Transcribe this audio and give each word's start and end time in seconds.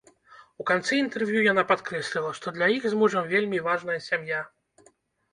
У 0.61 0.63
канцы 0.69 0.93
інтэрв'ю 0.99 1.41
яна 1.51 1.63
падкрэсліла, 1.71 2.31
што 2.39 2.53
для 2.55 2.69
іх 2.77 2.87
з 2.93 2.99
мужам 3.01 3.27
вельмі 3.35 3.59
важная 3.69 3.99
сям'я. 4.07 4.41